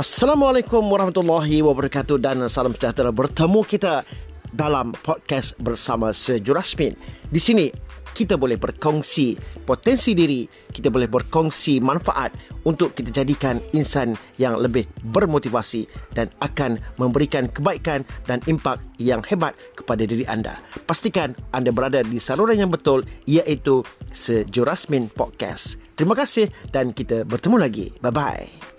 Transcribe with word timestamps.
Assalamualaikum 0.00 0.80
warahmatullahi 0.88 1.60
wabarakatuh 1.60 2.16
dan 2.24 2.40
salam 2.48 2.72
sejahtera 2.72 3.12
bertemu 3.12 3.60
kita 3.68 4.00
dalam 4.48 4.96
podcast 4.96 5.52
bersama 5.60 6.16
Sejurasmin. 6.16 6.96
Di 7.28 7.36
sini 7.36 7.68
kita 8.16 8.40
boleh 8.40 8.56
berkongsi 8.56 9.36
potensi 9.68 10.16
diri, 10.16 10.48
kita 10.48 10.88
boleh 10.88 11.04
berkongsi 11.04 11.84
manfaat 11.84 12.32
untuk 12.64 12.96
kita 12.96 13.12
jadikan 13.12 13.60
insan 13.76 14.16
yang 14.40 14.56
lebih 14.56 14.88
bermotivasi 15.04 15.84
dan 16.16 16.32
akan 16.40 16.80
memberikan 16.96 17.52
kebaikan 17.52 18.00
dan 18.24 18.40
impak 18.48 18.80
yang 18.96 19.20
hebat 19.28 19.52
kepada 19.76 20.08
diri 20.08 20.24
anda. 20.24 20.64
Pastikan 20.88 21.36
anda 21.52 21.76
berada 21.76 22.00
di 22.00 22.16
saluran 22.16 22.56
yang 22.56 22.72
betul 22.72 23.04
iaitu 23.28 23.84
Sejurasmin 24.16 25.12
Podcast. 25.12 25.76
Terima 25.92 26.16
kasih 26.16 26.48
dan 26.72 26.96
kita 26.96 27.28
bertemu 27.28 27.56
lagi. 27.60 27.92
Bye-bye. 28.00 28.69